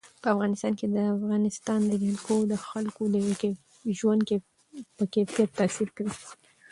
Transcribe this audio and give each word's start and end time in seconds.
په 0.21 0.27
افغانستان 0.35 0.73
کې 0.79 0.85
د 0.95 0.97
افغانستان 1.15 1.79
جلکو 2.03 2.35
د 2.51 2.53
خلکو 2.67 3.03
د 3.15 3.17
ژوند 3.99 4.21
په 4.95 5.03
کیفیت 5.13 5.49
تاثیر 5.59 5.89
کوي. 5.97 6.15